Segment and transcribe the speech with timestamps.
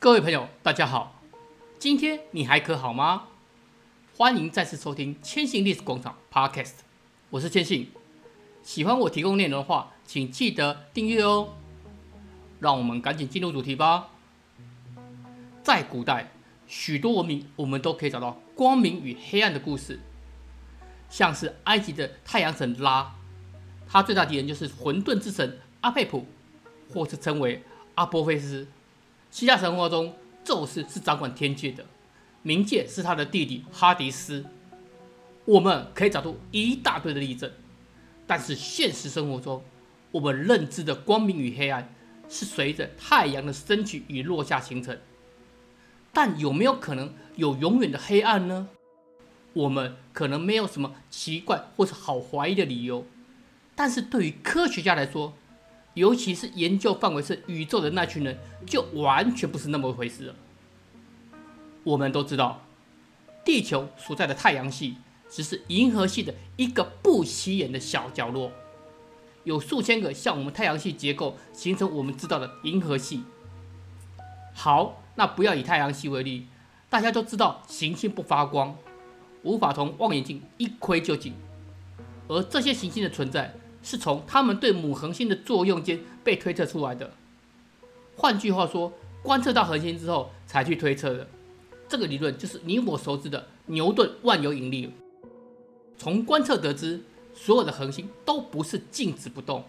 [0.00, 1.20] 各位朋友，大家好，
[1.76, 3.24] 今天你还可好吗？
[4.16, 6.74] 欢迎再次收听千信历史广场 Podcast，
[7.30, 7.90] 我是千信。
[8.62, 11.48] 喜欢我提供内容的话，请记得订阅哦。
[12.60, 14.10] 让我们赶紧进入主题吧。
[15.64, 16.30] 在古代，
[16.68, 19.98] 许多文明我们都可以找到光明与黑暗的故事，
[21.10, 23.16] 像是埃及的太阳神拉，
[23.88, 26.24] 他最大敌人就是混沌之神阿佩普，
[26.88, 27.64] 或是称为
[27.96, 28.68] 阿波菲斯。
[29.30, 31.84] 希腊神话中，宙斯是掌管天界的，
[32.44, 34.44] 冥界是他的弟弟哈迪斯。
[35.44, 37.50] 我们可以找出一大堆的例证，
[38.26, 39.62] 但是现实生活中，
[40.10, 41.94] 我们认知的光明与黑暗
[42.28, 44.98] 是随着太阳的升起与落下形成。
[46.12, 48.68] 但有没有可能有永远的黑暗呢？
[49.52, 53.06] 我们可能没有什么奇怪或是好怀疑的理由，
[53.74, 55.34] 但是对于科学家来说，
[55.98, 60.34] 尤其是研究范围是宇宙的那群人，就完全不是那么回事了。
[61.82, 62.62] 我们都知道，
[63.44, 64.96] 地球所在的太阳系
[65.28, 68.52] 只是银河系的一个不起眼的小角落，
[69.42, 73.24] 有数千个像我们太阳系结构形成我们知道的银河系。
[74.54, 76.46] 好，那不要以太阳系为例，
[76.88, 78.76] 大家都知道行星不发光，
[79.42, 81.34] 无法从望远镜一窥究竟，
[82.28, 83.52] 而这些行星的存在。
[83.82, 87.12] 是从他们对母恒星的作用间被推测出来的。
[88.16, 91.28] 换句话说，观测到恒星之后才去推测的。
[91.88, 94.92] 这个理论就是你我熟知的牛顿万有引力。
[95.96, 97.00] 从观测得知，
[97.34, 99.64] 所有的恒星都不是静止不动，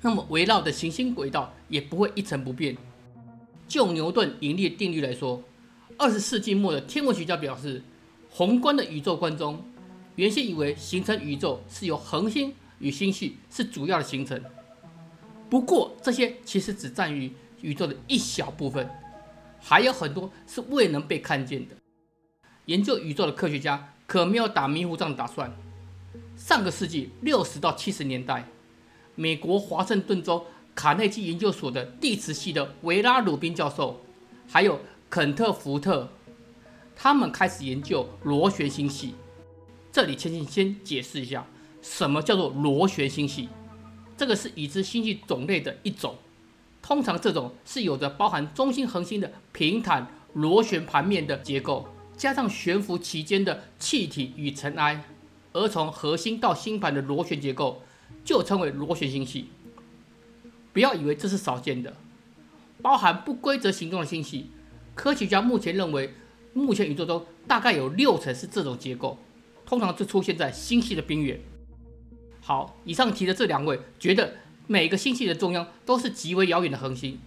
[0.00, 2.76] 那么围绕的行星轨道也不会一成不变。
[3.68, 5.42] 就牛顿引力定律来说，
[5.96, 7.82] 二十世纪末的天文学家表示，
[8.28, 9.62] 宏观的宇宙观中，
[10.16, 12.52] 原先以为形成宇宙是由恒星。
[12.82, 14.42] 与星系是主要的形成，
[15.48, 18.90] 不过这些其实只占于宇宙的一小部分，
[19.60, 21.76] 还有很多是未能被看见的。
[22.66, 25.52] 研究宇宙的科学家可没有打迷糊仗的打算。
[26.36, 28.48] 上个世纪六十到七十年代，
[29.14, 30.44] 美国华盛顿州
[30.74, 34.00] 卡内基研究所的地质系的维拉鲁宾教授，
[34.48, 36.08] 还有肯特福特，
[36.96, 39.14] 他们开始研究螺旋星系。
[39.92, 41.46] 这里先先解释一下。
[41.82, 43.48] 什么叫做螺旋星系？
[44.16, 46.16] 这个是已知星系种类的一种。
[46.80, 55.04] 通常这种是有着包含中心恒星的平坦螺旋盘面的结构，加上悬浮其间的气体与尘埃，
[55.52, 57.82] 而从核心到星盘的螺旋结构
[58.24, 59.48] 就称为螺旋星系。
[60.72, 61.94] 不要以为这是少见的，
[62.80, 64.50] 包含不规则形状的星系，
[64.94, 66.14] 科学家目前认为，
[66.52, 69.18] 目前宇宙中大概有六成是这种结构，
[69.64, 71.40] 通常是出现在星系的边缘。
[72.44, 74.34] 好，以上提的这两位觉得
[74.66, 77.20] 每个星系的中央都是极为遥远的恒星，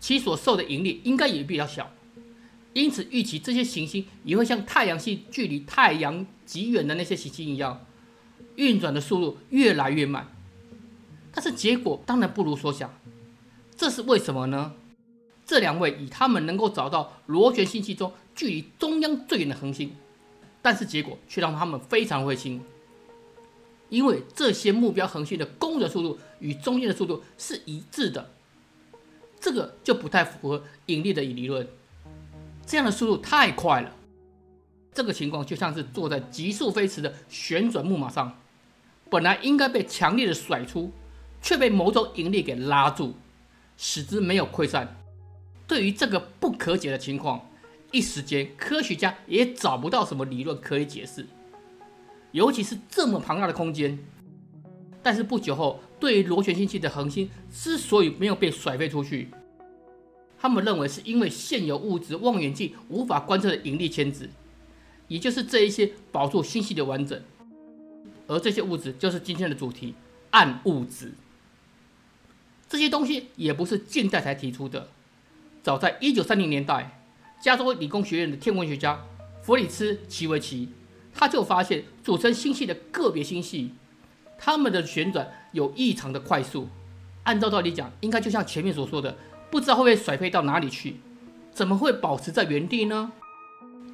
[0.00, 1.92] 其所受的引力应该也比较小，
[2.72, 7.86] 因此预期这些行星也会像太阳系距离太阳极远的那些行星一样，
[8.56, 10.32] 运转的速度越来越慢。
[11.32, 12.92] 但是结果当然不如所想，
[13.76, 14.72] 这是为什么呢？
[15.44, 19.94] 这两位以他们能够找到螺旋星系中距离中央最远的恒星，
[20.60, 22.60] 但是结果却让他们非常灰心。
[23.88, 28.30] 因为这些目标恒星的公转速度与中间的速度是一致的，
[29.40, 31.68] 这个就不太符合引力的理论。
[32.66, 33.92] 这样的速度太快了，
[34.92, 38.38] 这个情况就像是坐在急速飞驰的旋转木马上，
[39.08, 40.90] 本来应该被强烈的甩出，
[41.40, 43.14] 却被某种引力给拉住，
[43.76, 44.96] 使之没有溃散。
[45.68, 47.48] 对于这个不可解的情况，
[47.92, 51.26] 一时间科学家也找不到什么理论可以解释。
[52.36, 53.98] 尤其是这么庞大的空间，
[55.02, 59.30] 但是不久后，对于螺旋星系的恒星之所以没有被甩飞出去，
[60.38, 64.28] 他们认为是因为现有物质望远镜无法观测的引力牵制，
[65.08, 67.18] 也就是这一些保住星系的完整。
[68.26, 69.94] 而这些物质就是今天的主题——
[70.32, 71.14] 暗物质。
[72.68, 74.90] 这些东西也不是近代才提出的，
[75.62, 77.00] 早在1930年代，
[77.40, 79.02] 加州理工学院的天文学家
[79.40, 80.68] 弗里茨·奇维奇。
[81.18, 83.72] 他就发现组成星系的个别星系，
[84.36, 86.68] 它们的旋转有异常的快速。
[87.22, 89.16] 按照道理讲，应该就像前面所说的，
[89.50, 90.96] 不知道会不会甩飞到哪里去，
[91.52, 93.12] 怎么会保持在原地呢？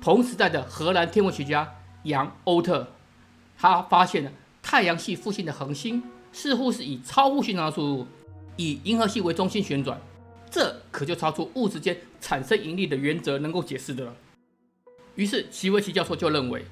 [0.00, 2.88] 同时代的荷兰天文学家杨·欧特，
[3.56, 6.02] 他发现了太阳系附近的恒星
[6.32, 8.08] 似乎是以超乎寻常的速度，
[8.56, 10.00] 以银河系为中心旋转，
[10.50, 14.16] 这可就超出物质间产生引力的原则能够解释的了。
[15.14, 16.64] 于是奇维奇教授就认为。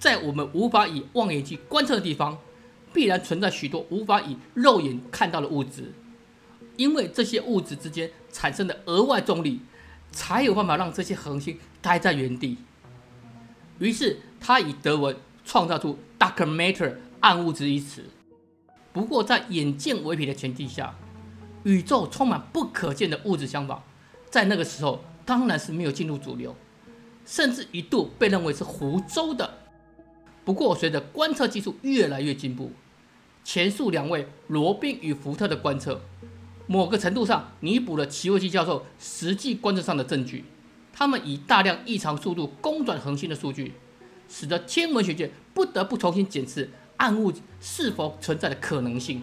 [0.00, 2.38] 在我们无法以望远镜观测的地方，
[2.90, 5.92] 必然存在许多无法以肉眼看到的物质，
[6.76, 9.60] 因为这些物质之间产生的额外重力，
[10.10, 12.56] 才有办法让这些恒星待在原地。
[13.78, 15.14] 于是他以德文
[15.44, 18.04] 创造出 “dark matter” 暗物质一词。
[18.94, 20.96] 不过在眼见为凭的前提下，
[21.64, 23.84] 宇宙充满不可见的物质想法，
[24.30, 26.56] 在那个时候当然是没有进入主流，
[27.26, 29.58] 甚至一度被认为是胡诌的。
[30.50, 32.72] 不过随着观测技术越来越进步，
[33.44, 36.00] 前述两位罗宾与福特的观测，
[36.66, 40.44] 某个程度上弥补了奇维基教授实际观测上的证据。
[40.92, 43.74] 他们以大量异常速度公转恒星的数据，
[44.28, 49.22] 使得天文学界不得不重新检视暗物质是否存在的可能性。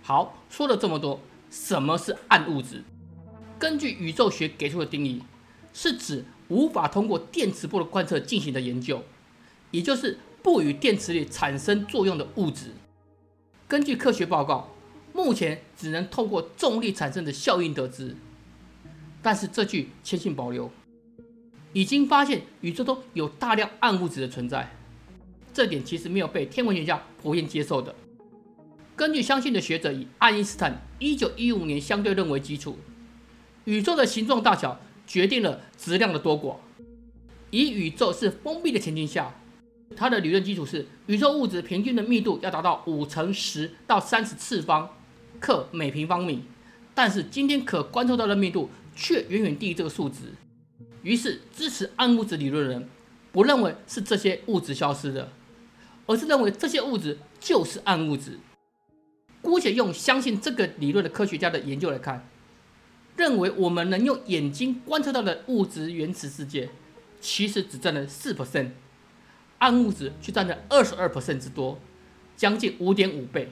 [0.00, 1.20] 好，说了这么多，
[1.50, 2.82] 什么是暗物质？
[3.58, 5.20] 根据宇宙学给出的定义，
[5.74, 9.04] 是指无法通过电磁波的观测进行的研究，
[9.70, 12.72] 也就是不与电磁力产生作用的物质。
[13.68, 14.68] 根据科学报告，
[15.12, 18.16] 目前只能透过重力产生的效应得知。
[19.22, 20.70] 但是这句谦信保留，
[21.72, 24.72] 已经发现宇宙中有大量暗物质的存在，
[25.52, 27.94] 这点其实没有被天文学家普遍接受的。
[28.96, 32.78] 根据相信的学者以爱因斯坦1915年相对论为基础，
[33.64, 36.56] 宇宙的形状大小决定了质量的多寡。
[37.50, 39.34] 以宇宙是封闭的前提下，
[39.96, 44.96] 它的理论基础是宇宙物质平均的密度要达到五乘十到三十次方
[45.38, 46.42] 克每平方米，
[46.94, 48.70] 但是今天可观测到的密度。
[48.92, 50.34] 却远远低于这个数值，
[51.02, 52.86] 于是支持暗物质理论的人
[53.32, 55.32] 不认为是这些物质消失的，
[56.06, 58.38] 而是认为这些物质就是暗物质。
[59.40, 62.28] 姑且用相信这个理论的科学家的研究来看，
[63.16, 66.68] 认为我们能用眼睛观测到的物质原始世界，
[67.20, 68.70] 其实只占了四 percent，
[69.60, 71.78] 暗物质却占了二十二 percent 之多，
[72.36, 73.50] 将近五点五倍。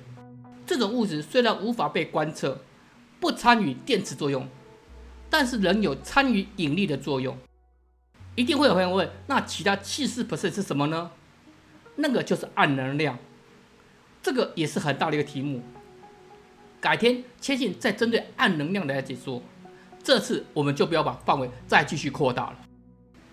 [0.67, 2.61] 这种物质虽然无法被观测，
[3.19, 4.47] 不参与电磁作用。
[5.31, 7.37] 但是仍有参与引力的作用，
[8.35, 11.11] 一定会有朋友问：那其他七十 percent 是什么呢？
[11.97, 13.19] 那个就是暗能量，
[14.23, 15.61] 这个也是很大的一个题目。
[16.81, 19.43] 改天谦信再针对暗能量来解说，
[20.03, 22.59] 这次我们就不要把范围再继续扩大了。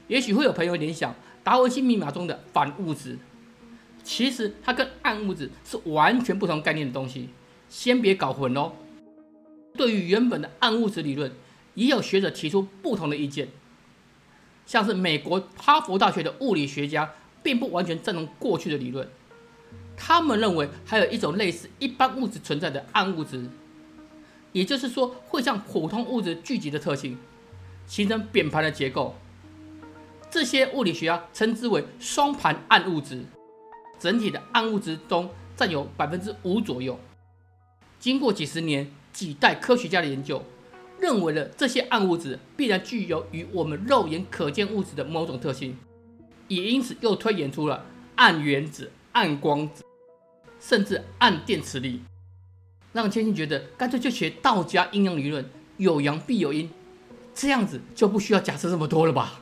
[0.10, 3.18] 也许会有朋友联想达文西密码中的反物质，
[4.03, 7.30] 其实它跟暗物质是完全不同概念的东西，
[7.69, 8.74] 先别搞混哦。
[9.77, 11.31] 对于原本的暗物质理论。
[11.75, 13.50] 也有学者提出不同的意见，
[14.65, 17.12] 像是美国哈佛大学的物理学家
[17.44, 19.06] 并不完全赞同过去的理论，
[19.97, 23.50] 他们认为还有一种类似一般物质存在的暗物质，
[24.53, 27.18] 也就是说会像普通物质聚集的特性，
[27.86, 29.13] 形成扁盘的结构。
[30.36, 33.24] 这些物理学家称之为双盘暗物质，
[33.98, 37.00] 整体的暗物质中占有百分之五左右。
[38.02, 40.44] 经过几十年几代科学家的研究。
[41.00, 45.78] 认为了这些暗物质必然具有与我们肉眼可见物质的某种特性，
[46.50, 47.86] 也因此又推演出了
[48.16, 49.84] 暗原子、暗光子，
[50.60, 52.02] 甚至暗电磁力，
[52.92, 56.70] 让千金觉得干脆就学道家阴阳理论，有阳必有阴，
[57.34, 59.42] 这样子就不需要假设这么多了吧？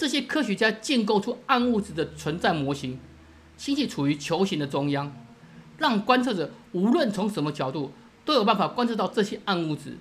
[0.00, 2.98] 这些科学家建构出暗物质的存在模型，
[3.58, 5.14] 星系处于球形的中央，
[5.76, 7.92] 让观测者无论从什么角度
[8.24, 9.98] 都有办法观测到这些暗物质。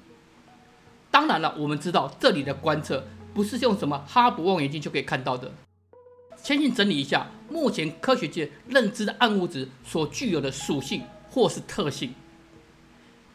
[1.12, 5.52] 当然了，我们知道这里的观测不是用什么哈勃望远镜就可以看到的。
[6.38, 12.14] 先去整理一下目前科学界认知的暗物质所具有的属性或是特性。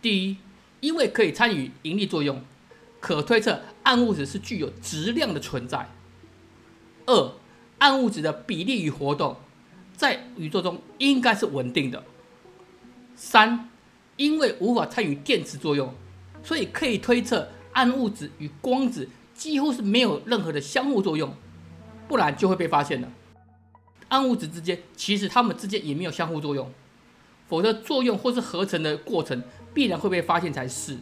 [0.00, 0.38] 第一，
[0.80, 2.42] 因为可以参与引力作用，
[3.00, 5.90] 可推测暗物质是具有质量的存在。
[7.06, 7.32] 二，
[7.78, 9.36] 暗物质的比例与活动
[9.96, 12.04] 在宇宙中应该是稳定的。
[13.14, 13.68] 三，
[14.16, 15.94] 因为无法参与电磁作用，
[16.42, 17.48] 所以可以推测。
[17.72, 21.34] 暗物质与光子几乎是没有任何的相互作用，
[22.06, 23.10] 不然就会被发现了。
[24.06, 26.72] 暗物质之间其实它们之间也没有相互作用，
[27.48, 29.42] 否则作用或是合成的过程
[29.72, 30.98] 必然会被发现才是。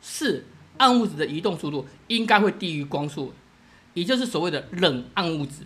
[0.00, 0.44] 四，
[0.78, 3.32] 暗物质的移动速度应该会低于光速，
[3.98, 5.64] 也就是所谓的冷暗物质，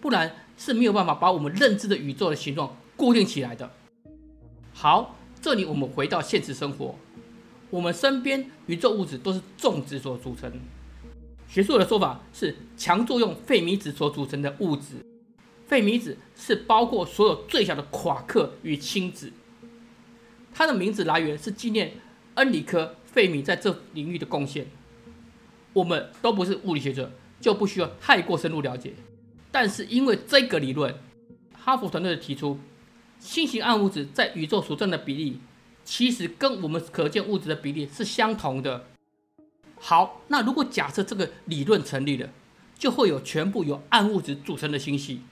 [0.00, 3.70] 不然是没有办法把我们认知的宇宙的形状固定起来的。
[4.72, 6.94] 好，这里我们回到现实生活。
[7.68, 10.50] 我们身边宇宙物质都是重质所组成，
[11.46, 15.04] 学术的说法是强作用费米子所组成的物质。
[15.66, 19.30] 费米子是包括所有最小的夸克与氢子。
[20.54, 21.92] 它的名字来源是纪念
[22.36, 24.66] 恩里克·费米在这领域的贡献。
[25.72, 27.10] 我们都不是物理学者，
[27.40, 28.94] 就不需要太过深入了解。
[29.50, 30.94] 但是因为这个理论，
[31.52, 32.58] 哈佛团队提出，
[33.18, 35.40] 新型暗物质在宇宙所占的比例。
[35.84, 38.84] 其实跟我们可见物质的比例是相同的。
[39.80, 42.28] 好，那如果假设这个理论成立了，
[42.78, 45.22] 就会有全部由暗物质组成的星系，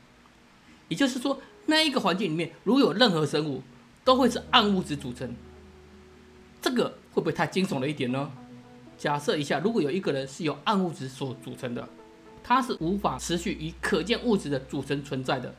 [0.88, 3.62] 也就是说，那一个环境里面如有任何生物，
[4.02, 5.32] 都会是暗物质组成。
[6.60, 8.28] 这个会不会太惊悚了一点呢？
[9.00, 11.88] 假设一下，如果有一个人是由暗物质所组成的，
[12.44, 15.54] 他是无法持续以可见物质的组成存在的，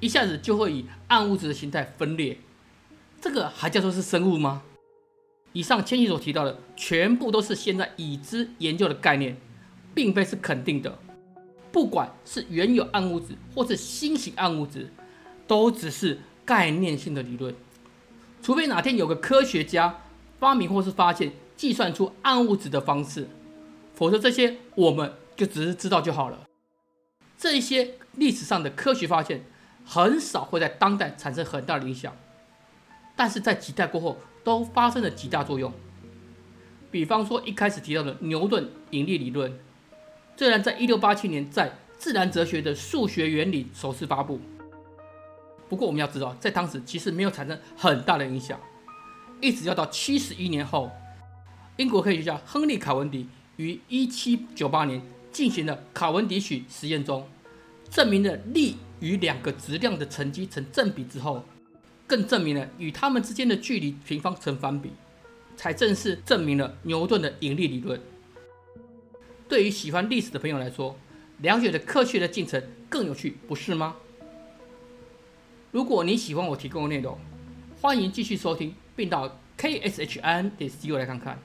[0.00, 2.36] 一下子就会以暗物质的形态分裂，
[3.22, 4.62] 这个还叫做是生物吗？
[5.54, 9.34] 以上千禧所提到的，全部都是现在已知研究的概念，
[9.94, 10.98] 并非是肯定的。
[11.72, 14.92] 不管是原有暗物质，或是新型暗物质，
[15.46, 17.54] 都只是概念性的理论。
[18.42, 20.02] 除非哪天有个科学家
[20.38, 23.28] 发明或是发现计算出暗物质的方式，
[23.94, 26.40] 否则这些我们就只是知道就好了。
[27.38, 29.44] 这一些历史上的科学发现，
[29.86, 32.16] 很少会在当代产生很大的影响，
[33.14, 35.72] 但是在几代过后，都发生了极大作用，
[36.90, 39.56] 比方说一开始提到的牛顿引力理论，
[40.36, 44.40] 虽然在一六八七年在《自然哲学的数学原理》首次发布，
[45.68, 48.58] 不过我们要知道，在当时其实没有产生很大的影响，
[49.40, 50.90] 一直要到七十一年后，
[51.76, 53.26] 英国科学家亨利·卡文迪
[53.56, 55.00] 于一七九八年
[55.30, 57.26] 进行了卡文迪许实验中，
[57.88, 61.44] 证明了力与两个质量的乘积成正比之后。
[62.04, 64.90] 更证明了与它们之间的距离平方成反比，
[65.56, 67.98] 才正式证明了牛顿的引力理论。
[69.48, 70.94] 对于喜欢历史的朋友来说，
[71.38, 73.96] 了解的科学的进程更有趣，不是吗？
[75.70, 77.18] 如果你喜欢我提供的内容，
[77.80, 81.38] 欢迎继续收听，并到 kshin 点 co 来看看。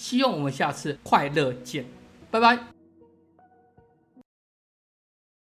[0.00, 1.84] 希望我们下次快乐见，
[2.30, 2.69] 拜拜。